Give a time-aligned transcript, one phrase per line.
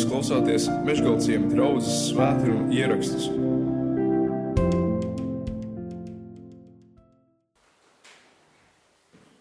[0.00, 3.26] Jūs klausāties Meškāļu draugas svētkrājuma ierakstus.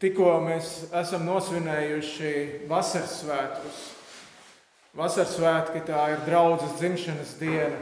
[0.03, 2.31] Tikko mēs esam nosvinējuši
[2.67, 3.77] vasaras svētkus.
[4.99, 7.80] Vasaras svētki tā ir draudzes dzimšanas diena.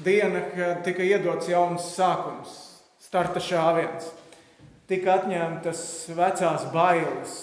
[0.00, 2.56] Diena, kad tika iedots jauns sākums,
[3.04, 4.08] starta šāviens.
[4.88, 5.84] Tika atņemtas
[6.16, 7.36] vecās bailes,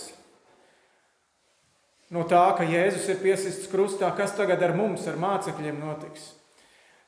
[2.13, 6.29] no tā, ka Jēzus ir piesists krustā, kas tagad ar mums, ar mācekļiem notiks.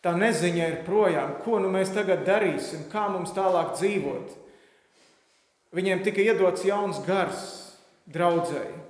[0.05, 4.33] Tā neziņa ir projām, ko nu mēs tagad darīsim, kā mums tālāk dzīvot.
[5.75, 7.45] Viņiem tika iedots jauns gars,
[8.13, 8.83] draudzēji.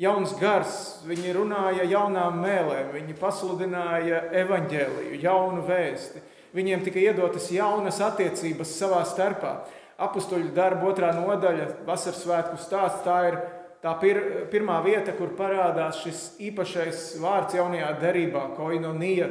[0.00, 6.22] Jauns gars, viņi runāja jaunām mēlēm, viņi pasludināja evaņģēliju, jaunu vēsti.
[6.56, 9.58] Viņiem tika iedotas jaunas attiecības savā starpā.
[10.00, 13.36] Apustuļu darba otrā nodaļa, vasaras svētku stāsts, tā ir
[13.84, 14.20] tā pir,
[14.52, 19.30] pirmā vieta, kur parādās šis īpašais vārds jaunajā derībā, koinonijā,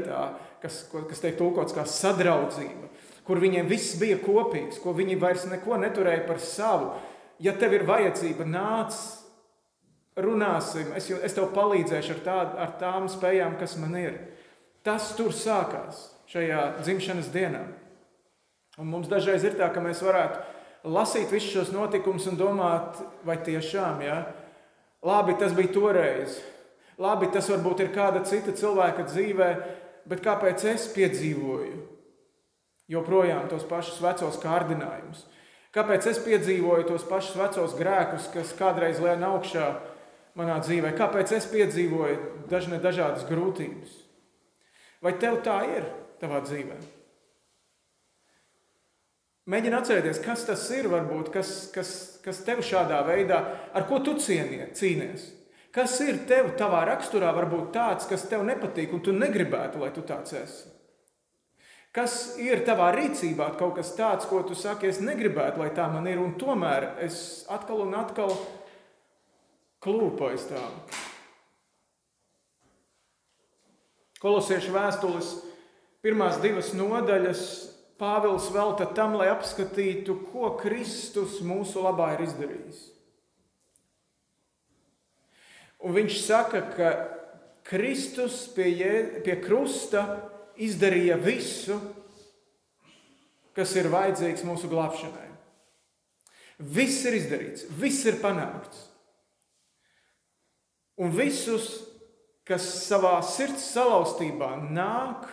[0.63, 2.89] kas, kas tiek tulkots kā sadraudzība,
[3.27, 6.93] kur viņiem viss bija kopīgs, ko viņi vairs neko neturēja par savu.
[7.39, 8.97] Ja tev ir vajadzība, nāc,
[10.19, 14.17] runāsim, es, es tev palīdzēšu ar, tā, ar tām spējām, kas man ir.
[14.83, 17.63] Tas tur sākās šajā dzimšanas dienā.
[18.79, 23.37] Un mums dažreiz ir tā, ka mēs varētu lasīt visus šos notikumus un domāt, vai
[23.43, 24.19] tiešām, ja,
[25.05, 26.39] Labi, tas bija toreiz.
[26.99, 29.49] Labi, tas varbūt ir kāda cita cilvēka dzīvē,
[30.09, 31.77] bet kāpēc es piedzīvoju
[32.91, 35.23] joprojām tos pašus vecos kārdinājumus?
[35.75, 39.71] Kāpēc es piedzīvoju tos pašus vecos grēkus, kas kādreiz lēna augšā
[40.39, 40.95] manā dzīvē?
[40.97, 43.93] Kāpēc es piedzīvoju dažne dažādas grūtības?
[45.05, 45.85] Vai tev tā ir
[46.19, 46.98] tavā dzīvēm?
[49.49, 53.39] Mēģini atcerēties, kas tas ir, varbūt, kas, kas, kas tev šādā veidā,
[53.73, 55.23] ar ko tu cienie, cīnies.
[55.73, 60.03] Kas ir tev, tavā raksturā, varbūt tāds, kas tev nepatīk, un tu negribētu, lai tu
[60.05, 60.69] tāds esi?
[61.93, 66.05] Kas ir tavā rīcībā kaut kas tāds, ko tu saki, es negribētu, lai tā man
[66.09, 68.35] ir, un tomēr es atkal un atkal
[69.81, 70.61] klūpu aiz tā.
[74.21, 75.33] Kolosiešu vēstules
[76.05, 77.41] pirmās divas nodaļas
[77.99, 82.83] Pāvils velta tam, lai apskatītu, ko Kristus mūsu labā ir izdarījis.
[85.83, 86.89] Un viņš saka, ka
[87.67, 88.93] Kristus pie, jē,
[89.23, 90.03] pie krusta
[90.59, 91.77] izdarīja visu,
[93.55, 95.27] kas ir vajadzīgs mūsu glābšanai.
[96.59, 98.87] Viss ir izdarīts, viss ir panākts.
[100.99, 101.69] Un visus,
[102.43, 105.29] kas savā sirds salauztībā nāk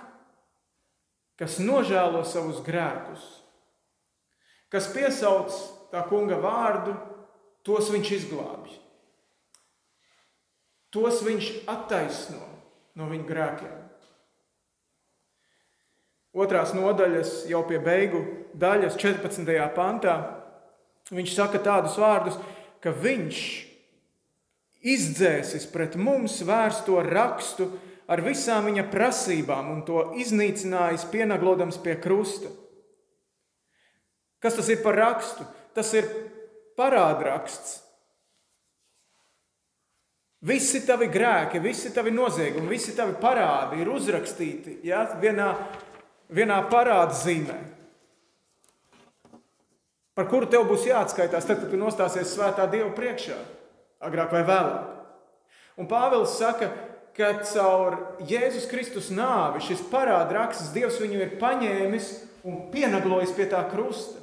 [1.40, 3.24] kas nožēlo savus grēkus,
[4.72, 5.54] kas piesauc
[5.92, 6.96] tā kunga vārdu,
[7.66, 8.76] tos viņš izglābj.
[10.94, 12.40] Tos viņš attaisno
[12.96, 13.82] no viņu grēkiem.
[16.36, 18.20] Otrās nodaļas, jau pie beigu
[18.56, 19.48] daļas, 14.
[19.76, 20.16] pantā,
[21.12, 22.36] viņš saka tādus vārdus,
[22.84, 23.40] ka viņš
[24.86, 27.70] izdzēsis pret mums vērsto rakstu,
[28.06, 32.52] ar visām viņa prasībām un to iznīcinājis, pienaglodams pie krusta.
[34.42, 35.46] Kas tas ir par rakstu?
[35.74, 36.06] Tas ir
[36.78, 37.82] parādraksts.
[40.46, 45.48] Visi tavi grēki, visi tavi noziegumi, visi tavi parādi ir uzrakstīti ja, vienā,
[46.30, 47.56] vienā parādzīmē,
[50.14, 53.38] par kuru tev būs jāatskaitās, tad, kad tu nostāsies svētā Dieva priekšā,
[54.06, 54.92] agrāk vai vēlāk.
[55.80, 56.70] Un Pāvils saka,
[57.16, 57.96] ka caur
[58.28, 62.10] Jēzus Kristus nāvi šis parāda raksts, Dievs viņu ir paņēmis
[62.46, 64.20] un pienaglojis pie tā krusta.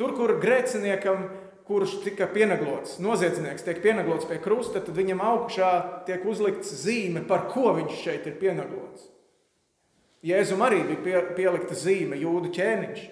[0.00, 1.28] Tur, kur grēciniekam,
[1.68, 5.70] kurš tika pienaglots, noziedznieks tiek pienaglots pie krusta, tad viņam augšā
[6.08, 9.06] tiek uzlikts zīme, par ko viņš šeit ir pienaglots.
[10.26, 13.04] Jēzum arī bija pie, pielikta zīme, jūdu ķēniņš.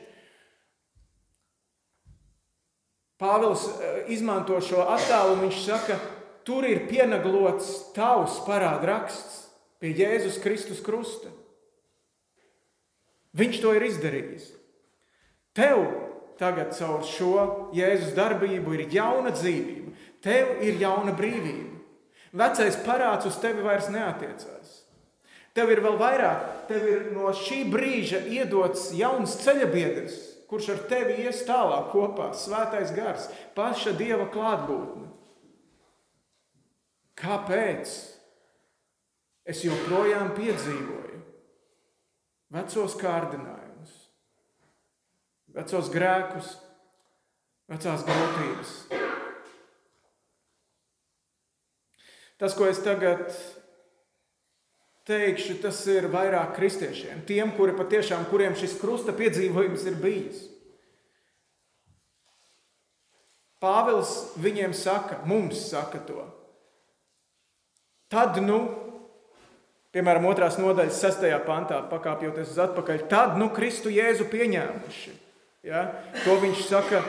[3.19, 9.45] Pāvils eh, izmanto šo attēlu viņš saka, ka Tur ir pienaglots tavs parādraksts
[9.81, 11.31] pie Jēzus Kristus krusta.
[13.39, 14.47] Viņš to ir izdarījis.
[15.57, 15.83] Tev
[16.39, 17.35] tagad caur šo
[17.77, 19.93] Jēzus darbību ir jauna dzīvība,
[20.25, 21.77] tev ir jauna brīvība.
[22.39, 24.75] Vecais parāds uz tevi vairs neatiecās.
[25.57, 30.19] Tev ir vēl vairāk, tev ir no šī brīža iedots jauns ceļabiedrs,
[30.49, 33.27] kurš ar tevi ies tālāk kopā, svētais gars,
[33.57, 35.08] paša dieva klātbūtne.
[37.19, 37.95] Kāpēc
[39.49, 41.19] es joprojām piedzīvoju
[42.55, 43.95] vecos kārdinājumus,
[45.57, 46.53] vecos grēkus,
[47.73, 48.77] vecās grūtības?
[52.39, 53.27] Tas, ko es tagad
[55.09, 60.45] teikšu, tas ir vairāk kristiešiem, tiem, kuri patiešām, kuriem šis krusta piedzīvojums ir bijis.
[63.59, 66.38] Pāvils viņiem saka, mums saka to.
[68.09, 68.59] Tad, nu,
[69.93, 75.17] piemēram, otrās nodaļas, sastajā pantā, pakāpjoties uz atpakaļ, tad, nu, Kristu Jēzu pieņēmuši.
[75.69, 75.89] Ja?
[76.25, 77.03] To viņš saka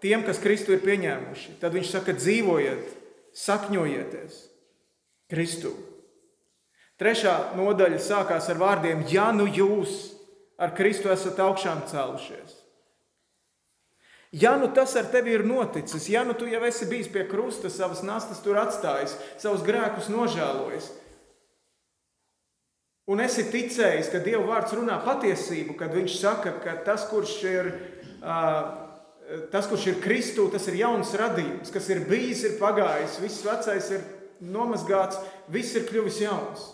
[0.00, 1.58] tiem, kas Kristu ir pieņēmuši.
[1.60, 2.94] Tad viņš saka, dzīvojiet,
[3.36, 4.40] sakņojieties
[5.28, 5.74] Kristu.
[6.98, 10.16] Trešā nodaļa sākās ar vārdiem: Ja nu jūs
[10.58, 12.56] ar Kristu esat augšām cēlušies.
[14.32, 17.70] Ja nu tas ar tevi ir noticis, ja nu tu jau esi bijis pie krusta,
[17.72, 20.90] savas nastas tur atstājis, savus grēkus nožēlojis,
[23.08, 27.70] un esi ticējis, ka Dieva vārds runā patiesību, kad viņš saka, ka tas, kurš ir,
[29.48, 33.88] tas, kurš ir Kristū, tas ir jauns radījums, kas ir bijis, ir pagājis, viss vecais
[33.96, 34.04] ir
[34.44, 36.66] nomazgāts, viss ir kļuvis jauns.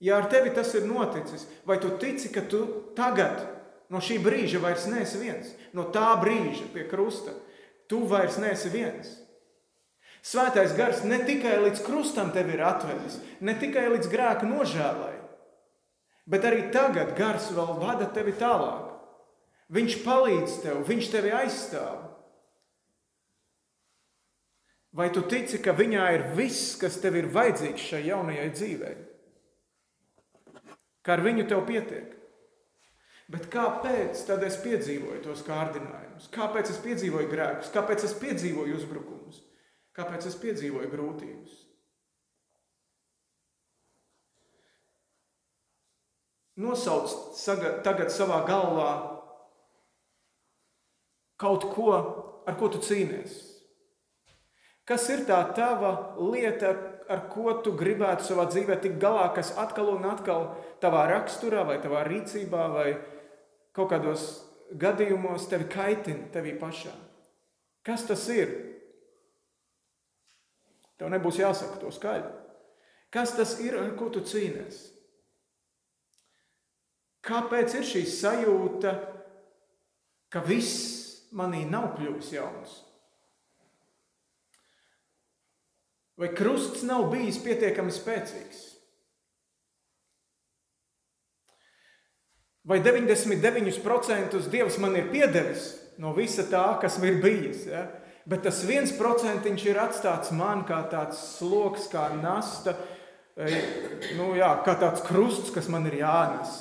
[0.00, 2.64] Ja ar tevi tas ir noticis, vai tu tici, ka tu
[2.96, 3.44] tagad,
[3.92, 7.34] no šī brīža, vairs neesi viens, no tā brīža pie krusta,
[7.90, 9.12] tu vairs neesi viens.
[10.26, 15.14] Svētais gars ne tikai līdz krustam tevi ir atvedis, ne tikai līdz grēka nožēlai,
[16.26, 18.92] bet arī tagad gars vēl vada tevi tālāk.
[19.70, 22.04] Viņš palīdz tev, viņš tevi aizstāv.
[24.96, 28.96] Vai tu tici, ka viņā ir viss, kas tev ir vajadzīgs šai jaunajai dzīvei?
[31.06, 32.10] ka ar viņu tev pietiek.
[33.32, 36.28] Bet kāpēc tad es piedzīvoju tos kārdinājumus?
[36.34, 37.72] Kāpēc es piedzīvoju grēkus?
[37.74, 39.40] Kāpēc es piedzīvoju uzbrukumus?
[39.96, 41.56] Kāpēc es piedzīvoju grūtības?
[46.56, 47.10] Nosauc
[47.84, 48.92] tagad savā galvā
[51.36, 51.90] kaut ko,
[52.48, 53.34] ar ko tu cīnies.
[54.86, 56.70] Kas ir tā tava lieta,
[57.10, 61.80] ar ko tu gribētu savā dzīvē tikt galā, kas atkal un atkal tavā raksturā, vai
[61.82, 62.88] tavā rīcībā, vai
[63.76, 64.24] kaut kādos
[64.80, 66.94] gadījumos tevi kaitina tevī pašā?
[67.86, 68.50] Kas tas ir?
[70.96, 72.30] Tev nebūs jāsaka to skaļi.
[73.12, 74.80] Kas tas ir, ar ko tu cīnies?
[77.26, 78.92] Kāpēc ir šī sajūta,
[80.32, 82.80] ka viss manī nav kļuvis jauns?
[86.16, 88.62] Vai krusts nav bijis pietiekami spēcīgs?
[92.66, 95.68] Vai 99% Dievs man ir piedevis
[96.02, 97.62] no visa tā, kas man ir bijis?
[97.70, 97.84] Ja?
[98.26, 102.74] Bet tas viens procentiņš ir atstāts man kā tāds sloks, kā nasta,
[104.18, 106.56] nu, jā, kā tāds krusts, kas man ir jānes.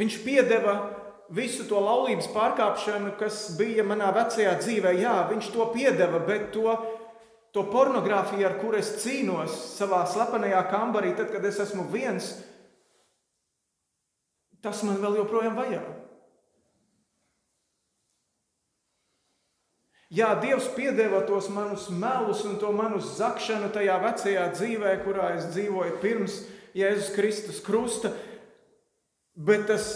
[0.00, 0.76] Viņš piedeva
[1.36, 6.72] visu to laulības pārkāpšanu, kas bija manā vecajā dzīvē, jā, viņš to piedeva, bet to,
[7.52, 12.32] to pornogrāfiju, ar kuru es cīnos savā slepenajā kambarī, tad, kad es esmu viens,
[14.64, 15.90] tas man vēl joprojām vajag.
[20.12, 25.46] Jā, Dievs piedeva tos manus melus un to manu zakšanu tajā vecajā dzīvē, kurā es
[25.54, 26.42] dzīvoju pirms
[26.76, 28.12] Jēzus Kristus krusta,
[29.36, 29.94] bet tas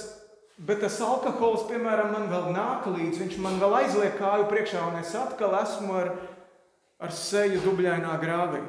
[0.57, 4.95] Bet tas alkohols, piemēram, man vēl nāk līdzi, viņš man vēl aizliek kāju priekšā, un
[5.03, 6.09] es atkal esmu ar,
[7.03, 8.62] ar seju dubļainā grāvī.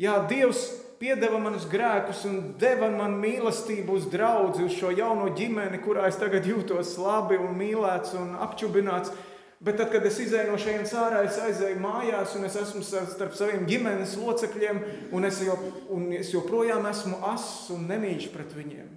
[0.00, 0.62] Jā, Dievs
[1.00, 6.16] piedeva manus grēkus un deva man mīlestību uz draugu, uz šo jauno ģimeni, kurā es
[6.20, 9.12] tagad jūtos labi un mīlēts un apčubināts.
[9.60, 13.34] Bet tad, kad es izēju no šejienes ārā, es aizēju mājās, un es esmu starp
[13.36, 14.80] saviem ģimenes locekļiem,
[15.12, 15.58] un es, jo,
[15.92, 18.88] un es joprojām esmu ass un nemīļš pret viņiem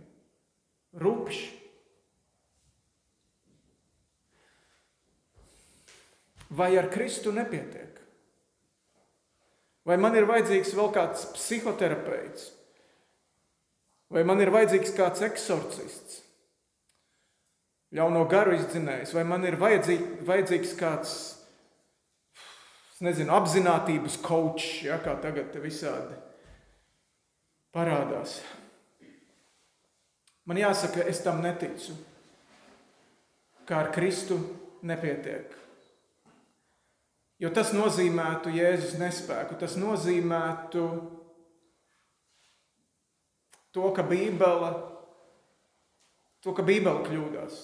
[1.03, 1.62] rupšs.
[6.53, 8.01] Vai ar Kristu nepietiek?
[9.83, 12.51] Vai man ir vajadzīgs vēl kāds psihoterapeits?
[14.13, 16.21] Vai man ir vajadzīgs kāds eksorcists?
[17.93, 21.15] Ļauno garu izdzinējs, vai man ir vajadzīgs, vajadzīgs kāds,
[23.05, 26.17] nezinu, apziņotības kočs, ja, kā tagad te visādi
[27.73, 28.39] parādās.
[30.49, 31.95] Man jāsaka, es tam neticu,
[33.69, 34.39] kā ar Kristu
[34.85, 35.62] nepietiek.
[37.41, 40.83] Jo tas nozīmētu Jēzus nespēku, tas nozīmētu
[43.73, 44.73] to, ka Bībele,
[46.45, 47.63] to, ka Bībele kļūdās.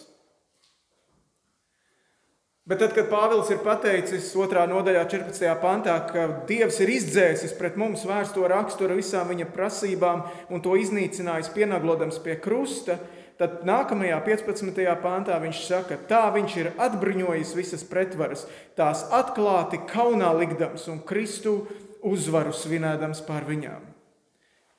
[2.70, 4.66] Bet tad, kad Pāvils ir pateicis 2.
[4.70, 5.46] nodaļā, 14.
[5.62, 10.22] pantā, ka Dievs ir izdzēsis pret mums vērsto raksturu visām viņa prasībām
[10.54, 13.00] un to iznīcinājis, pienaglodams pie krusta,
[13.39, 14.81] Tad nākamajā 15.
[15.00, 18.43] pāntā viņš saka, tā viņš ir atbruņojis visas pretvaras,
[18.75, 21.62] tās atklāti kaunā likdams un Kristu
[22.03, 23.86] uzvaru svinēdams pār viņām.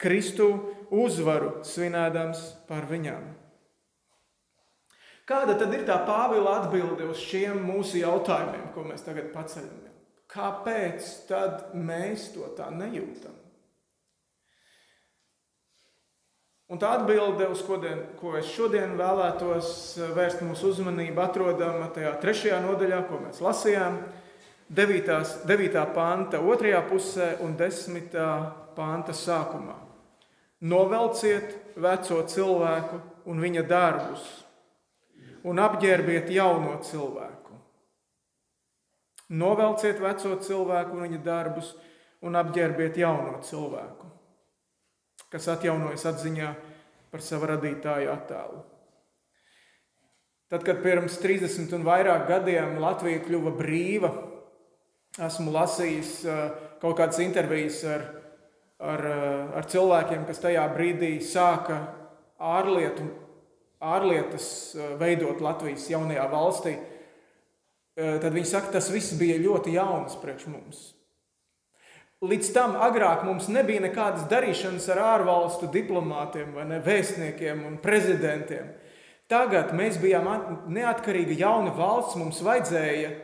[0.01, 0.51] Kristu
[0.93, 3.25] uzvaru svinēdams pār viņām.
[5.31, 9.87] Kāda tad ir tā Pāvila atbilde uz šiem mūsu jautājumiem, ko mēs tagad paceļam?
[10.31, 13.40] Kāpēc tad mēs to tā nejūtam?
[16.71, 21.89] Un tā atbilde, uz ko, dien, ko es šodien vēlētos eh, vērst mūsu uzmanību, atrodama
[21.91, 23.97] tajā trešajā nodaļā, ko mēs lasījām,
[24.71, 25.11] 9.
[25.51, 25.79] 9.
[25.97, 28.15] panta otrajā pusē un 10.
[28.77, 29.75] panta sākumā.
[30.71, 33.01] Novelciet veco cilvēku
[33.33, 34.29] un viņa darbus,
[35.43, 37.57] un apģērbiet jauno cilvēku.
[39.43, 41.75] Novelciet veco cilvēku un viņa darbus,
[42.23, 44.00] un apģērbiet jauno cilvēku
[45.31, 46.51] kas atjaunojas atziņā
[47.11, 48.61] par savu radītāju attēlu.
[50.51, 54.11] Tad, kad pirms 30 un vairāk gadiem Latvija kļuva brīva,
[55.23, 56.15] esmu lasījis
[56.83, 58.07] kaut kādas intervijas ar,
[58.83, 59.07] ar,
[59.61, 61.79] ar cilvēkiem, kas tajā brīdī sāka
[62.43, 63.07] ārlietu,
[63.79, 64.49] ārlietas
[64.99, 66.75] veidot Latvijas jaunajā valstī.
[67.95, 70.83] Tad viņi saka, tas viss bija ļoti jauns priekš mums.
[72.21, 78.75] Līdz tam agrāk mums nebija nekādas darīšanas ar ārvalstu diplomātiem, ne, vēstniekiem un prezidentiem.
[79.31, 80.29] Tagad mēs bijām
[80.69, 83.15] neatkarīga jauna valsts, mums vajadzēja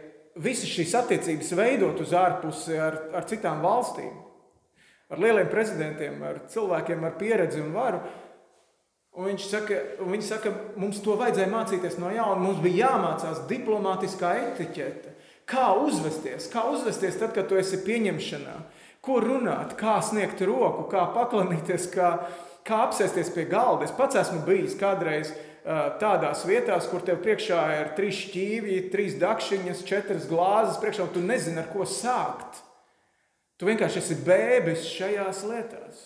[0.40, 4.14] visas šīs attiecības veidot uz ārpusi ar, ar citām valstīm,
[5.12, 8.00] ar lieliem prezidentiem, ar cilvēkiem ar pieredzi un varu.
[9.16, 12.40] Un viņš saka, un viņi saka, mums to vajadzēja mācīties no jauna.
[12.40, 15.12] Mums bija jāmācās diplomātiskā etiķete,
[15.48, 18.56] kā uzvesties, kā uzvesties tad, kad tu esi pieņemšanā
[19.06, 22.10] Ko runāt, kā sniegt roku, kā paklanīties, kā,
[22.66, 23.86] kā apsēsties pie galda.
[23.86, 25.30] Es pats esmu bijis kādreiz
[26.00, 31.58] tādās vietās, kur tev priekšā ir trīs šķīvji, trīs dakšiņas, četras glāzes, priekšā tu nezini,
[31.62, 32.62] ar ko sākt.
[33.58, 36.02] Tu vienkārši esi bēbis šajās lietās.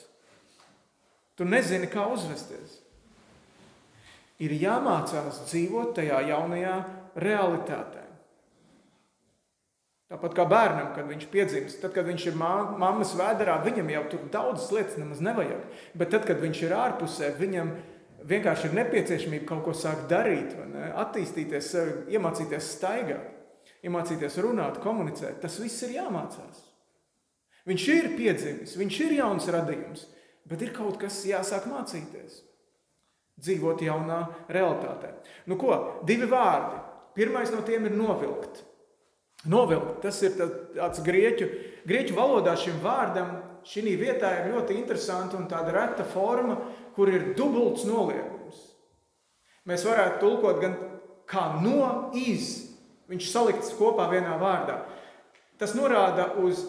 [1.37, 2.78] Tu nezini, kā uzvesties.
[4.40, 6.76] Ir jāmācās dzīvot tajā jaunajā
[7.21, 8.00] realitātē.
[10.11, 14.23] Tāpat kā bērnam, kad viņš piedzimst, tad, kad viņš ir mammas vēdā, viņam jau tur
[14.33, 15.61] daudzas lietas nemaz nevajag.
[15.95, 17.69] Bet tad, kad viņš ir ārpusē, viņam
[18.26, 20.57] vienkārši ir nepieciešamība kaut ko sākt darīt,
[20.99, 21.69] attīstīties,
[22.11, 23.29] iemācīties staigāt,
[23.87, 25.38] iemācīties runāt, komunicēt.
[25.45, 26.64] Tas viss ir jāmācās.
[27.71, 30.09] Viņš ir piedzimis, viņš ir jauns radījums,
[30.50, 32.40] bet ir kaut kas jāsāk mācīties.
[33.40, 35.12] Dzīvot jaunā realitātē.
[35.47, 36.83] Nu ko, divi vārdi.
[37.14, 38.64] Pirmais no tiem ir novilkt.
[39.49, 40.02] Novilkt.
[40.04, 41.47] Tas ir tāds grieķu,
[41.88, 43.38] grieķu valodā šim vārdam.
[43.64, 46.56] Šī vietā ir ļoti interesanta un tāda reta forma,
[46.97, 48.56] kur ir dubults noliegums.
[49.68, 50.76] Mēs varētu tulkot gan
[51.28, 52.70] kā no iz.
[53.11, 54.78] Viņš salikts kopā vienā vārdā.
[55.61, 56.62] Tas norāda uz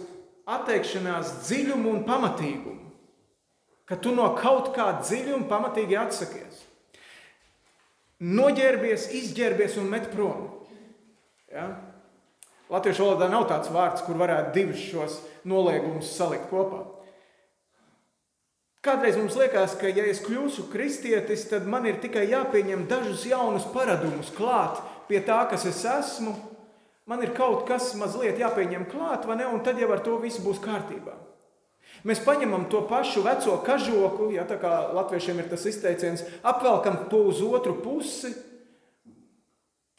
[0.50, 2.90] atteikšanās dziļumu un pamatīgumu.
[3.88, 6.66] Ka tu no kaut kā dziļi un pamatīgi atsakies.
[8.22, 10.46] Noģērbies, izģērbies un met prom.
[11.51, 11.70] Ja?
[12.72, 16.86] Latviešu valodā nav tāds vārds, kur varētu divus šos noliegumus salikt kopā.
[18.82, 23.68] Kādreiz mums liekas, ka, ja es kļūšu kristietis, tad man ir tikai jāpieņem dažus jaunus
[23.75, 26.34] paradumus klāt pie tā, kas es esmu.
[27.06, 29.46] Man ir kaut kas mazliet jāpieņem klāt, vai ne?
[29.51, 31.13] Un tad jau ar to viss būs kārtībā.
[32.08, 37.20] Mēs paņemam to pašu veco kažoku, ja tā kā latviešiem ir tas izteiciens, apvelkam to
[37.30, 38.32] uz otru pusi.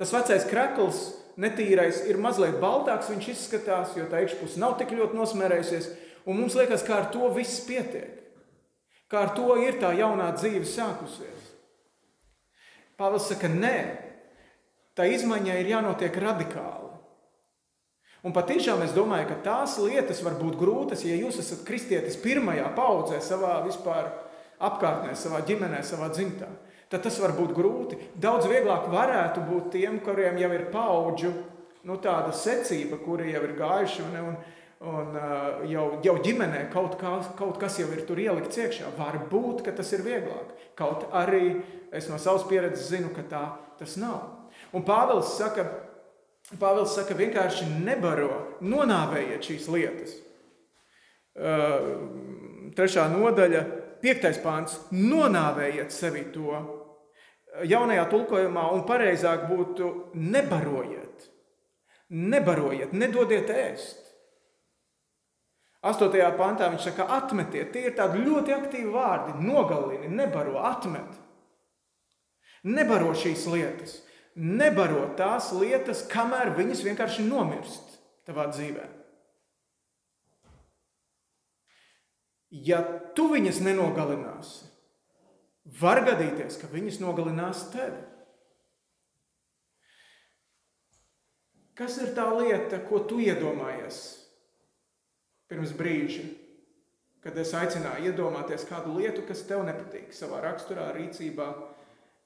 [0.01, 1.05] Tas vecais krekls
[1.41, 5.89] netīrais ir mazliet baltāks, viņš izskatās, jo tā iekšpuse nav tik ļoti nosmērējusies.
[6.29, 8.21] Un mums liekas, ka ar to viss pietiek.
[9.11, 11.51] Kā ar to ir tā jaunā dzīve sākusies.
[12.97, 13.77] Pāvils saka, nē,
[14.97, 16.91] tā izmaiņai ir jānotiek radikāli.
[18.23, 22.69] Un patiešām es domāju, ka tās lietas var būt grūtas, ja jūs esat kristietis pirmajā
[22.77, 24.13] paudzē, savā vispār
[24.63, 26.53] apkārtnē, savā ģimenē, savā dzimtā
[26.93, 27.97] tad tas var būt grūti.
[28.21, 31.33] Daudz vieglāk varētu būt tiem, kuriem jau ir paudžu
[31.89, 31.97] nu,
[32.37, 34.35] secība, kuri jau ir gājuši un, un,
[34.93, 38.93] un uh, jau, jau ģimenē kaut, kā, kaut kas jau ir tur ielikts iekšā.
[38.99, 40.53] Varbūt, tas ir vieglāk.
[40.77, 43.45] Kaut arī es no savas pieredzes zinu, ka tā
[43.81, 44.51] tas nav.
[44.77, 45.65] Un Pāvils saka,
[46.61, 50.13] Pāvils saka vienkārši nebaro, nonāvējiet šīs lietas.
[51.33, 53.65] Uh, trešā nodaļa,
[54.05, 54.77] piektais pāns-
[55.13, 56.82] nonāvējiet sevi to
[57.69, 61.29] jaunajā tulkojumā, un pareizāk būtu nebarojiet.
[62.13, 64.01] Nebarojiet, nedodiet ēst.
[65.83, 67.73] Astotajā pantā viņš saka, atmetiet.
[67.75, 69.35] Tie ir tādi ļoti aktīvi vārdi.
[69.43, 71.17] Nogalini, nebaro, atmet.
[72.63, 73.97] Nebaro šīs lietas.
[74.39, 78.87] Nebaro tās lietas, kamēr viņas vienkārši nomirst tavā dzīvē.
[82.53, 82.83] Ja
[83.17, 84.69] tu viņas nenogalināsi,
[85.65, 88.01] var gadīties, ka viņas nogalinās tevi.
[91.79, 94.01] Kas ir tā lieta, ko tu iedomājies
[95.49, 96.27] pirms brīža,
[97.25, 101.49] kad es aicināju iedomāties kādu lietu, kas tev nepatīk savā raksturā, rīcībā,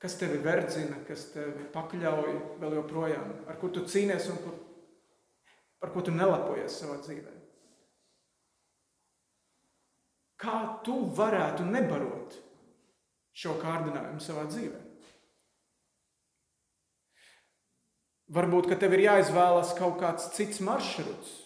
[0.02, 4.57] kas tevi verdzina, kas tevi pakļauj vēl joprojām, ar ko tu cīnies un kur,
[5.83, 7.35] par ko tu nelapojies savā dzīvē.
[10.43, 12.35] Kā tu varētu nebarot
[13.37, 14.83] šo kārdinājumu savā dzīvē?
[18.37, 21.37] Varbūt, ka tev ir jāizvēlas kaut kāds cits maršruts,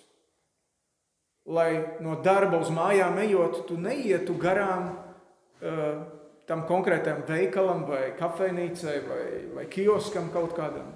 [1.45, 6.01] lai no darba uz mājām ejot, tu neietu garām uh,
[6.49, 9.25] tam konkrētam veikalam, vai kafejnīcai, vai,
[9.59, 10.89] vai kioskam kaut kādam.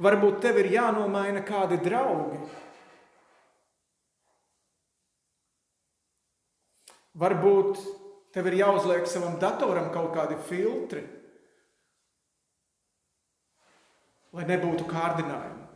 [0.00, 2.38] Varbūt tev ir jānomaina kādi draugi.
[7.20, 7.80] Varbūt
[8.34, 11.02] tev ir jāuzliek savam datoram kaut kādi filtri,
[14.32, 15.66] lai nebūtu kārdinājumi.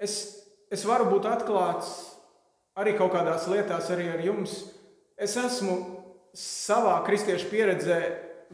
[0.00, 0.14] Es,
[0.72, 1.90] es varu būt atklāts
[2.80, 4.62] arī kaut kādās lietās, arī ar jums.
[5.20, 5.76] Es esmu
[6.32, 8.00] savā kristiešu pieredzē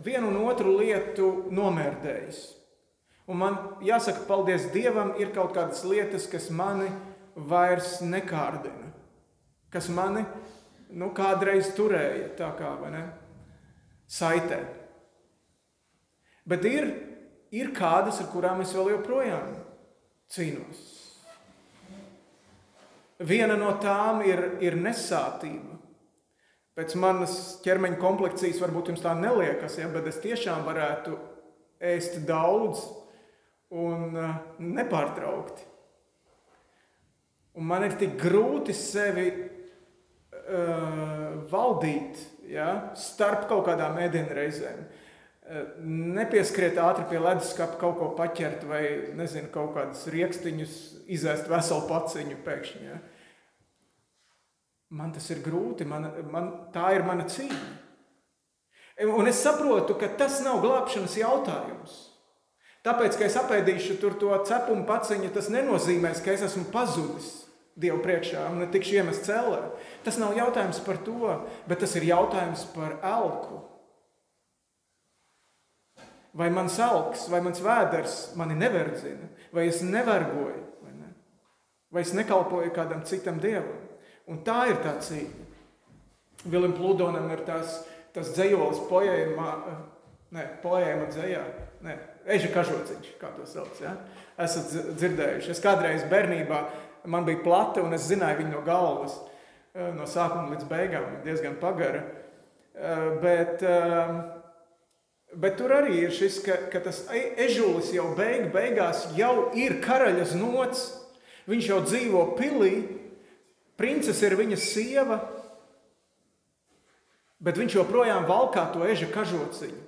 [0.02, 2.40] vienu un otru lietu nomērdējis.
[3.30, 6.88] Un man jāsaka, paldies Dievam, ir kaut kādas lietas, kas mani
[7.36, 8.92] vairs nekārdina,
[9.72, 10.24] kas mani
[10.94, 13.04] nu, kādreiz turēja tā kā ne,
[14.06, 14.60] saitē.
[16.46, 16.90] Bet ir,
[17.50, 19.56] ir kādas, ar kurām es vēl joprojām
[20.30, 20.84] cīnos.
[23.26, 25.74] Viena no tām ir, ir nesātība.
[26.76, 31.16] Pēc manas ķermeņa komplekcijas varbūt jums tā neliekas, ja, bet es tiešām varētu
[31.80, 32.82] ēst daudz
[33.72, 35.64] un uh, nepārtraukti.
[37.56, 39.30] Un man ir tik grūti sevi
[40.46, 44.86] uh, valdīt ja, starp kaut kādām ēdienreizēm.
[45.46, 45.60] Uh,
[46.16, 48.82] nepieskriet ātri pie leduskapa, kaut ko paķert vai
[49.18, 50.76] nezinu, kaut kādus rīkstiņus
[51.16, 52.88] izēst veselu paciņu pēkšņi.
[52.88, 52.98] Ja?
[54.96, 57.64] Man tas ir grūti, man, man, tā ir mana cīņa.
[59.12, 61.96] Un es saprotu, ka tas nav glābšanas jautājums.
[62.86, 67.45] Tāpēc, ka es apēdīšu to cepumu paciņu, tas nenozīmē, ka es esmu pazudis
[67.76, 69.60] Dievu priekšā un tikšu iemests cellē.
[70.04, 71.34] Tas nav jautājums par to,
[71.68, 73.60] bet tas ir jautājums par elku.
[76.36, 81.10] Vai mans elks, vai mans vēders mani neverdzina, vai es nevergoju, vai, ne?
[81.92, 83.84] vai es nekalpoju kādam citam dievam.
[84.28, 85.46] Un tā ir tā cīņa.
[86.46, 87.80] Vilim Pludonam ir tas,
[88.14, 89.52] tas dzējolis poēma,
[90.34, 91.42] ne, poēma dzējā,
[91.86, 91.96] ne,
[92.36, 93.94] eža kažociņš, kā to sauc, ja?
[94.42, 95.52] Esat dzirdējuši.
[95.54, 96.60] Es kādreiz bērnībā,
[97.06, 99.16] man bija plate un es zināju viņu no galvas,
[99.74, 102.02] eh, no sākuma līdz beigām, diezgan pagara.
[102.74, 104.20] Eh, bet, eh,
[105.34, 109.80] bet tur arī ir šis, ka, ka tas e, ežulis jau beig, beigās jau ir
[109.80, 110.92] karaļas nots,
[111.48, 112.74] viņš jau dzīvo pilī,
[113.76, 115.18] Princese ir viņa sieva,
[117.38, 119.82] bet viņš joprojām valkā to eža kažociņu.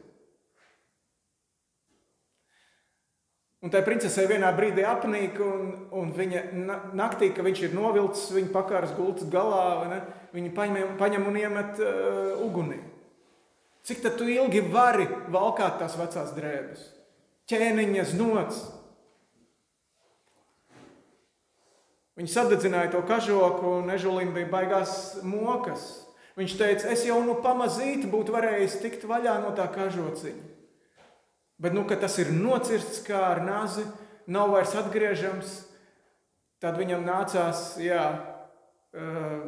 [3.58, 6.42] Un tai princesei vienā brīdī apnīk, un, un viņa
[6.94, 9.98] naktī, kad viņš ir novilcis, viņa pakārs gultas galā,
[10.30, 12.78] viņa paņem, paņem un iemet uh, ugunī.
[13.88, 16.84] Cik tu ilgi vari valkāt tās vecās drēbes?
[17.50, 18.60] Ķēniņas nots.
[22.18, 24.92] Viņi sadedzināja to kažoku, un ežulim bija baigās
[25.26, 25.86] mokas.
[26.38, 30.47] Viņš teica, es jau nu pamazīti būtu varējis tikt vaļā no tā kažociņa.
[31.58, 33.82] Bet, nu, tas ir nocirsts kā ar nazi,
[34.30, 35.54] nav vairs atgriežams,
[36.62, 38.02] tad viņam nācās, jā,
[38.94, 39.40] uh,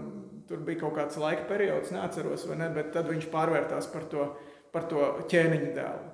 [0.50, 4.26] tur bija kaut kāds laika periods, neatceros, vai ne, bet tad viņš pārvērtās par to,
[4.74, 6.08] par to ķēniņa dēlu.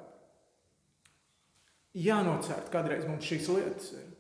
[1.97, 4.11] Jānocērt kādreiz mums šīs lietas ir.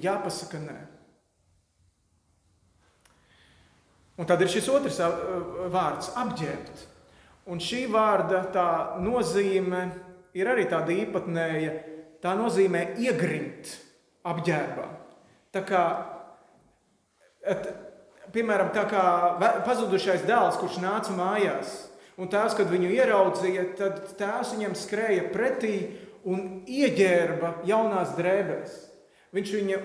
[0.00, 0.78] Jāpasaka nē.
[4.16, 4.96] Un tad ir šis otrs
[5.72, 6.86] vārds- apģērbt.
[7.52, 8.40] Un šī vārda
[9.02, 10.11] nozīme ir
[10.52, 11.72] arī tāda īpatnēja.
[12.22, 13.72] Tā nozīmē iegrimt
[14.28, 14.84] apģērbā.
[15.52, 15.82] Tā kā,
[17.42, 17.66] et,
[18.32, 19.02] piemēram, tā kā
[19.66, 21.74] pazudušais dēls, kurš nāca mājās,
[22.16, 25.74] un tēvs, kad viņu ieraudzīja, tad tēvs viņam skrēja pretī
[26.24, 28.78] un ieģērba jaunās drēbēs.
[29.34, 29.80] Viņš viņu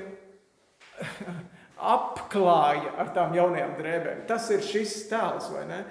[1.98, 4.26] apklāja ar tām jaunajām drēbēm.
[4.30, 5.82] Tas ir šis tēls, vai ne?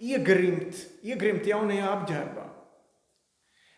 [0.00, 2.39] iegrimt, iegrimt jaunajā apģērbā.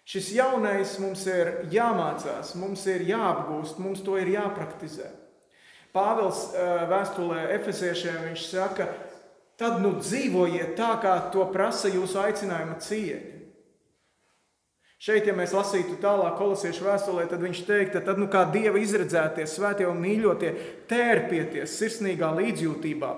[0.09, 5.11] Šis jaunais mums ir jāmācās, mums ir jāapgūst, mums to ir jāpraktizē.
[5.95, 8.89] Pāvils eh, vēstulē Efeziešiem viņš saka,
[9.61, 13.33] tad nu dzīvojiet tā, kā to prasa jūsu aicinājuma cieņa.
[15.03, 19.49] Šeit, ja mēs lasītu tālāk kolosiešu vēstulē, tad viņš teiktu, tad nu kā Dieva izredzētie,
[19.51, 20.53] svētie un mīļotie,
[20.87, 23.09] tērpieties sirsnīgā līdzjūtībā,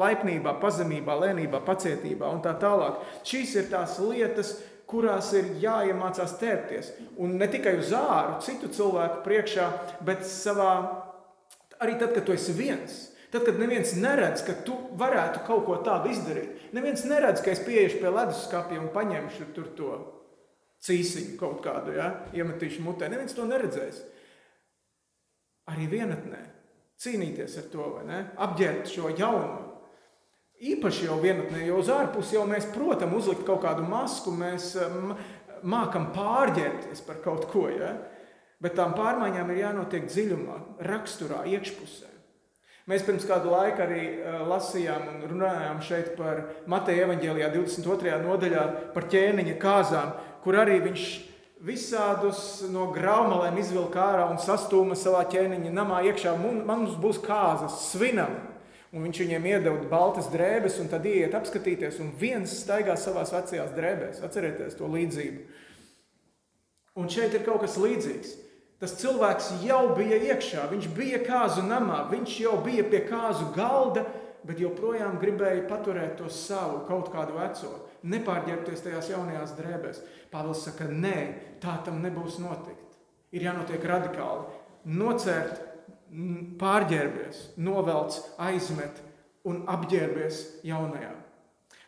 [0.00, 3.02] laipnībā, pazemībā, lēnībā, pacietībā un tā tālāk.
[3.20, 4.54] Šīs ir tās lietas,
[4.94, 6.92] kurās ir jāiemācās tērpties.
[7.18, 9.66] Un ne tikai uz āru, citu cilvēku priekšā,
[10.06, 10.70] bet savā,
[11.82, 13.00] arī tad, kad tu esi viens.
[13.34, 17.64] Tad, kad neviens neredz, ka tu varētu kaut ko tādu izdarīt, neviens neredz, ka es
[17.66, 19.94] pieiešu pie leduskapja un paņemšu tur to
[20.86, 23.08] cīsiņu kaut kādu, ja, iemetīšu mutē.
[23.10, 24.04] Neviens to neredzēs.
[25.72, 26.42] Arī vienatnē
[27.00, 28.20] cīnīties ar to, vai ne?
[28.46, 29.63] Apģērbt šo jauno.
[30.62, 34.76] Īpaši jau vienatnē, jo uz ārpusi jau mēs, protams, uzlikt kaut kādu masku, mēs
[35.66, 37.96] mākam pārģērbties par kaut ko, ja?
[38.62, 42.12] bet tām pārmaiņām ir jānotiek dziļumā, raksturā, iekšpusē.
[42.88, 44.02] Mēs pirms kādu laiku arī
[44.44, 48.16] lasījām un runājām šeit par Mateja evaņģēlijā 22.
[48.24, 48.64] nodaļā
[48.94, 50.10] par ķēniņa kāzām,
[50.44, 51.04] kur arī viņš
[51.64, 52.40] visādus
[52.72, 56.36] no graumalēm izvilka ārā un sastūma savā ķēniņa namā iekšā.
[56.40, 58.53] Mums būs kāzas, svinam!
[58.94, 63.72] Un viņš viņiem iedeva baltas drēbes, un tad iet apskatīties, un viens staigā savā vecajās
[63.74, 64.20] drēbēs.
[64.22, 65.40] Atcerieties to līdzību.
[67.02, 68.36] Un šeit ir kaut kas līdzīgs.
[68.78, 74.04] Tas cilvēks jau bija iekšā, viņš bija kāzu namā, viņš jau bija pie kāzu galda,
[74.46, 77.72] bet joprojām gribēja paturēt to savu, kaut kādu veco,
[78.04, 80.02] nepārģērbties tajās jaunajās drēbēs.
[80.30, 81.16] Pāvils saka, nē,
[81.64, 82.98] tā tam nebūs notikt.
[83.34, 84.44] Ir jānotiek radikāli.
[84.84, 85.63] Nocērt,
[86.60, 89.00] pārģērbies, novelc, aizmet
[89.48, 91.12] un apģērbies jaunajā.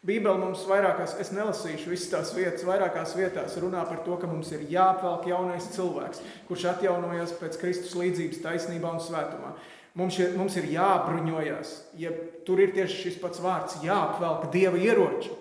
[0.06, 4.52] Bībele mums vairākās, es nelasīšu visas tās vietas, vairākās vietās runā par to, ka mums
[4.54, 9.56] ir jāapvelk jaunais cilvēks, kurš atjaunojas pēc Kristus līdzības taisnībā un svētumā.
[9.96, 12.12] Mums ir, mums ir jābruņojas, ja
[12.46, 15.32] tur ir tieši šis pats vārds, jāapvelk dieva ieroči.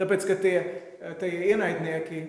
[0.00, 0.56] Tāpēc, ka tie,
[1.20, 2.22] tie ienaidnieki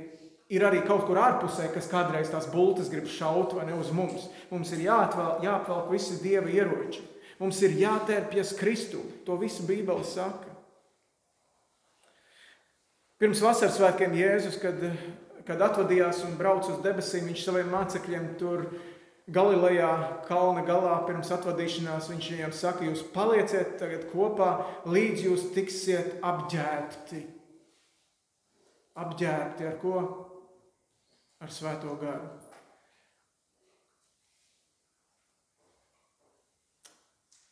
[0.52, 4.28] ir arī kaut kur ārpusē, kas kādreiz tās bultas grib šaut vai ne uz mums.
[4.52, 7.06] Mums ir jāatvel, jāapvelk visi dieva ieroči.
[7.42, 9.02] Mums ir jātērpjas Kristu.
[9.26, 10.52] To visu Bībele saka.
[13.22, 14.82] Pirms vasaras svētkiem Jēzus, kad,
[15.48, 18.66] kad atvadījās un brauca uz debesīm, viņš saviem mācekļiem tur
[19.32, 19.92] Galilejā,
[20.26, 24.50] kalna galā, pirms atvadīšanās, viņš viņiem saka, jūs palieciet tagad kopā,
[24.90, 27.22] līdz jūs tiksiet apģērbti.
[29.00, 30.02] Apģērbti ar ko?
[31.42, 32.30] Ar svēto garu.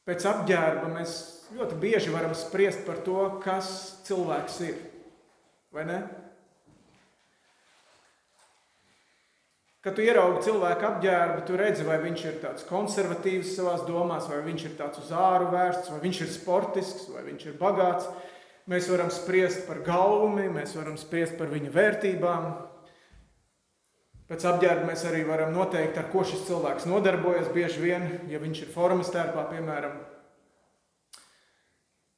[0.05, 1.17] Pēc apģērba mēs
[1.53, 3.69] ļoti bieži varam spriest par to, kas
[4.07, 4.79] cilvēks ir.
[5.73, 5.99] Vai ne?
[9.85, 14.41] Kad tu ieraugi cilvēku apģērbu, tu redzi, vai viņš ir tāds konservatīvs savā domās, vai
[14.43, 18.09] viņš ir tāds uz āru vērsts, vai viņš ir sportisks, vai viņš ir bagāts.
[18.69, 22.49] Mēs varam spriest par gaumi, mēs varam spriest par viņa vērtībām.
[24.29, 27.49] Pēc apģērba mēs arī varam noteikt, ar ko šis cilvēks nodarbojas.
[27.53, 29.95] Bieži vien, ja viņš ir formas tērpā, piemēram,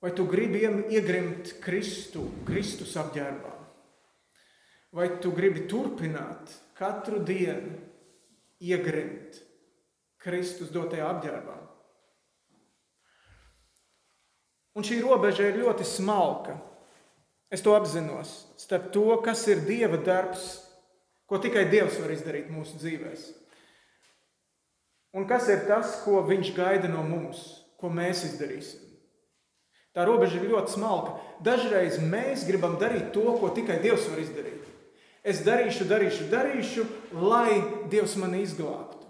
[0.04, 3.54] vai tu gribi iegrimt Kristu, Kristus apģērbā,
[4.98, 7.78] vai tu gribi turpināt katru dienu
[8.60, 9.40] iegrimt
[10.22, 11.56] Kristus dotajā apģērbā.
[14.76, 16.58] Un šī robeža ir ļoti smalka.
[17.52, 18.30] Es to apzinos.
[18.60, 20.54] Starp to, kas ir Dieva darbs,
[21.32, 23.16] ko tikai Dievs var izdarīt mūsu dzīvēm.
[25.16, 27.40] Un kas ir tas, ko Viņš gaida no mums,
[27.80, 28.90] ko mēs izdarīsim.
[29.96, 31.18] Tā robeža ir ļoti smalka.
[31.44, 34.68] Dažreiz mēs gribam darīt to, ko tikai Dievs var izdarīt.
[35.24, 37.60] Es darīšu, darīšu, darīšu, lai
[37.92, 39.08] Dievs mani izglābtu.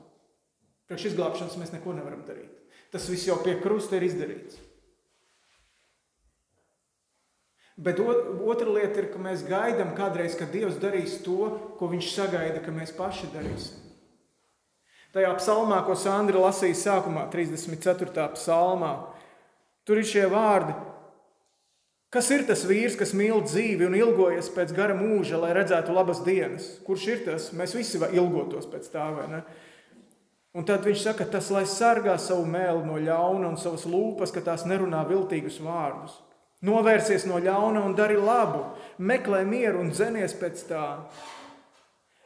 [0.90, 2.50] Priekš izglābšanas mēs neko nevaram darīt.
[2.94, 4.58] Tas viss jau pie krusta ir izdarīts.
[7.82, 12.62] Bet otra lieta ir, ka mēs gaidām kādreiz, kad Dievs darīs to, ko Viņš sagaida,
[12.62, 13.80] ka mēs paši darīsim.
[15.12, 18.30] Tajā psalmā, ko Sandra lasīja sākumā, 34.
[18.38, 18.94] psalmā,
[19.84, 20.76] tur ir šie vārdi:
[22.12, 26.22] Kas ir tas vīrs, kas mīl dzīvi un ilgojas pēc gara mūža, lai redzētu labas
[26.24, 26.70] dienas?
[26.86, 27.50] Kurš ir tas?
[27.56, 29.44] Mēs visi ilgotos pēc tā, vai ne?
[30.56, 34.44] Un tad viņš saka, tas lai sargā savu mēlu no ļauna un savas lūpas, ka
[34.44, 36.17] tās nerunā viltīgus vārdus.
[36.62, 38.63] Novērsies no ļauna un dari labu,
[39.02, 40.86] meklē mieru un dzenies pēc tā.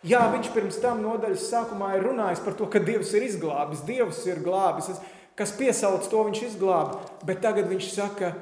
[0.06, 4.19] Jā, viņš pirms tam nodaļas sākumā ir runājis par to, ka Dievs ir izglābis, Dievs
[4.28, 4.91] ir glābis,
[5.39, 8.34] kas piesauc to viņš izglāba, bet tagad viņš saka,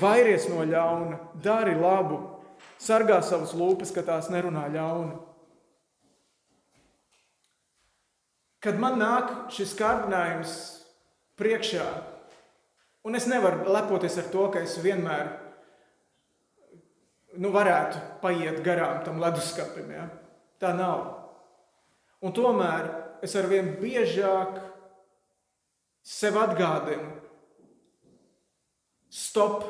[0.00, 2.18] vairies no ļauna, dari labu,
[2.80, 5.20] sargā savas lūpas, ka tās nerunā ļaunu.
[8.64, 10.56] Kad man nāk šis kārdinājums
[11.36, 11.84] priekšā,
[13.04, 15.32] un es nevaru lepoties ar to, ka es vienmēr
[17.40, 19.90] nu, varētu paiet garām tam leduskapim.
[19.92, 20.06] Ja?
[20.62, 21.06] Tā nav.
[22.24, 22.88] Un tomēr
[23.24, 24.60] es arvien biežāk
[26.04, 27.10] sev atgādinu,
[29.08, 29.64] stop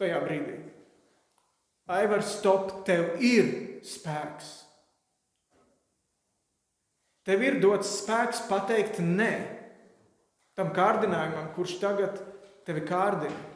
[0.00, 0.56] tajā brīdī.
[1.90, 3.48] Aivar, stop, tev ir
[3.84, 4.50] spēks.
[7.26, 9.32] Tev ir dots spēks pateikt nē
[10.56, 12.20] tam kārdinājumam, kurš tagad
[12.66, 13.48] tevi kārdina.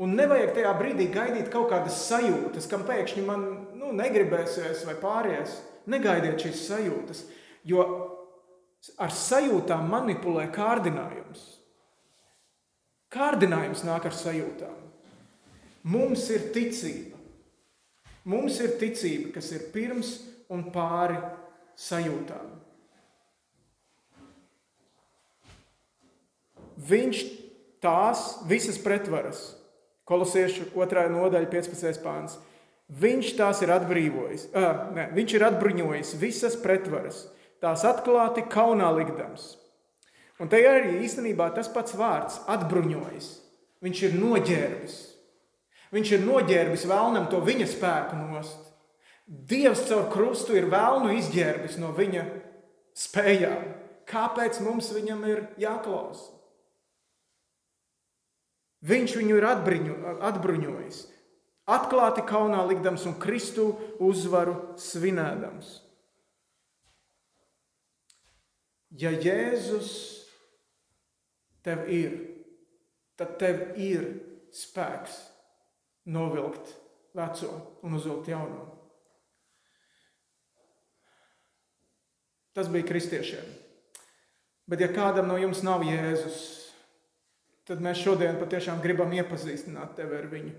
[0.00, 3.44] Un nevajag tajā brīdī gaidīt kaut kādas sajūtas, kam pēkšņi man
[3.76, 5.58] nu, negribēsies vai pāries.
[5.90, 7.24] Negaidiet šīs sajūtas,
[7.68, 7.84] jo
[9.00, 11.42] ar sajūtām manipulē kārdinājums.
[13.10, 14.76] Kārdinājums nāk ar sajūtām.
[15.90, 17.18] Mums ir ticība.
[18.28, 20.14] Mums ir ticība, kas ir pirms
[20.52, 21.16] un pāri
[21.80, 22.56] sajūtām.
[26.90, 27.22] Viņš
[27.82, 29.40] tās visas pretvaras,
[30.08, 31.08] kolosiešu 2.
[31.12, 32.00] nodaļa, 15.
[32.04, 32.38] pāns.
[32.90, 37.28] Viņš tās ir atbrīvojis, uh, ne, viņš ir atbruņojis visas pretvaras,
[37.62, 39.52] tās atklāti kaunā likdams.
[40.40, 43.28] Un te arī īstenībā tas pats vārds- atbruņojis.
[43.84, 44.96] Viņš ir noģērbis.
[45.92, 48.66] Viņš ir noģērbis vēlnam to viņa spēku nost.
[49.26, 52.24] Dievs caur krustu ir vēlnu izģērbis no viņa
[52.96, 53.74] spējām.
[54.10, 56.39] Kāpēc mums viņam ir jāklausa?
[58.80, 61.00] Viņš viņu ir atbruņu, atbruņojis,
[61.68, 65.74] atklāti kaunā likdams un Kristu uzvaru svinēdams.
[68.98, 69.90] Ja Jēzus
[71.62, 72.16] tev ir,
[73.20, 74.06] tad tev ir
[74.56, 75.20] spēks
[76.10, 76.72] novilkt
[77.14, 77.52] veco
[77.84, 78.64] un uzvilkt jauno.
[82.56, 83.46] Tas bija kristiešiem.
[84.66, 86.59] Bet, ja kādam no jums nav Jēzus,
[87.70, 90.56] tad mēs šodien patiešām gribam iepazīstināt tevi ar viņu.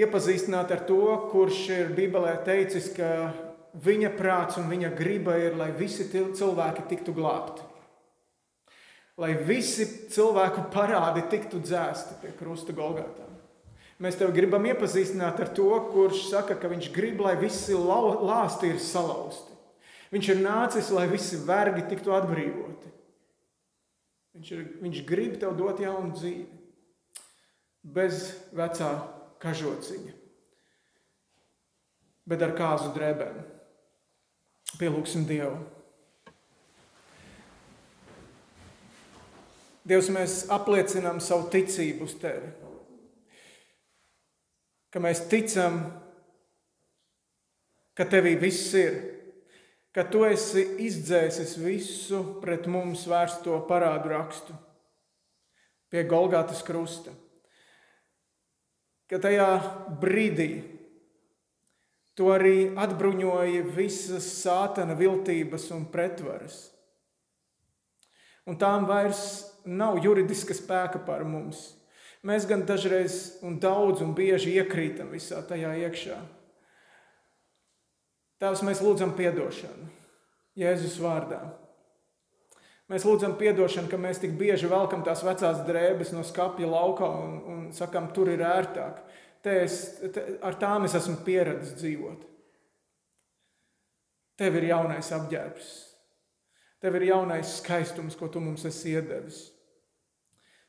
[0.00, 3.30] Iepazīstināt ar to, kurš ir Bībelē teicis, ka
[3.78, 7.66] viņa prāts un viņa griba ir, lai visi cilvēki tiktu glābti.
[9.20, 13.26] Lai visi cilvēku parādi tiktu dzēsti pie krusta Golgātā.
[14.00, 18.78] Mēs tevi gribam iepazīstināt ar to, kurš saka, ka viņš grib, lai visi lāsti ir
[18.80, 19.58] salauzti.
[20.10, 22.94] Viņš ir nācis, lai visi vergi tiktu atbrīvoti.
[24.36, 26.46] Viņš, ir, viņš grib tev dot jaunu dzīvi,
[27.82, 28.90] bez vecā
[29.42, 30.14] kažociņa,
[32.30, 33.40] bet ar kāzu drēbēm.
[34.78, 35.58] Pielūgsim Dievu.
[39.90, 42.52] Dievs, mēs apliecinām savu ticību uz Tevi.
[44.94, 45.80] Ka mēs ticam,
[47.98, 49.00] ka Tevī viss ir
[49.94, 54.56] ka tu esi izdzēsis visu pret mums vērsto parādu rakstu
[55.90, 57.10] pie Golgātas krusta.
[59.10, 59.48] Ka tajā
[59.98, 60.52] brīdī
[62.14, 66.68] tu arī atbruņoji visas sātana viltības un pretvaras.
[68.46, 69.22] Un tām vairs
[69.66, 71.72] nav juridiska spēka par mums.
[72.26, 76.18] Mēs gan dažreiz un daudz un bieži iekrītam visā tajā iekšā.
[78.40, 79.88] Tēvs, mēs lūdzam atdošanu
[80.60, 81.40] Jēzus vārdā.
[82.90, 87.36] Mēs lūdzam atdošanu, ka mēs tik bieži velkam tās vecās drēbes no skapja laukā un,
[87.52, 88.98] un sakam, tur ir ērtāk.
[89.44, 89.76] Te es,
[90.12, 92.26] te, ar tām es esmu pieradis dzīvot.
[94.40, 95.70] Tev ir jaunais apģērbs,
[96.80, 99.42] tev ir jaunais skaistums, ko tu mums esi iedevis.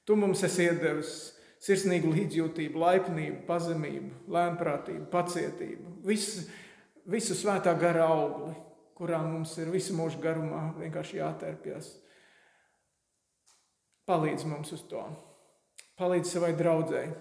[0.06, 1.14] Tu mums esi iedevis
[1.62, 5.96] sirsnīgu līdzjūtību, laipnību, pazemību, lēnprātību, pacietību.
[6.08, 6.44] Viss,
[7.10, 8.54] visu svētā gara augli,
[8.98, 11.90] kurā mums ir visu mūžu garumā vienkārši jātērpjas.
[14.10, 15.02] Palīdz mums uz to.
[15.98, 17.14] Palīdz savai draudzēji.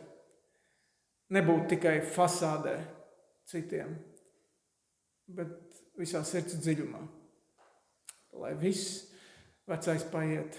[1.30, 2.74] Nebūt tikai fasādē
[3.46, 3.92] citiem,
[5.30, 5.52] bet
[5.98, 7.00] visā sirds dziļumā.
[8.40, 9.04] Lai viss
[9.70, 10.58] vecais paiet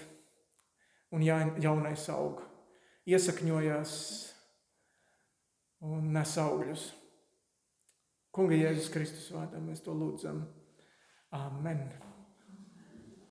[1.12, 2.40] un jaunais aug,
[3.04, 3.94] iesakņojās
[5.84, 6.86] un nes augļus.
[8.32, 10.46] Kunga Jēzus Kristus vārdā mēs to lūdzam.
[11.36, 11.84] Amen.